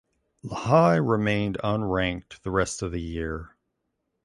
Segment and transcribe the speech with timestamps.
[0.41, 3.55] Lehigh remained unranked the rest of the year.